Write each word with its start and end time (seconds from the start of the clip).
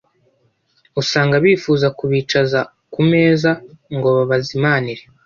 usanga 1.01 1.35
bifuza 1.45 1.87
kubicaza 1.97 2.59
ku 2.93 3.01
meza 3.11 3.51
ngo 3.95 4.07
babazimanire 4.17 5.03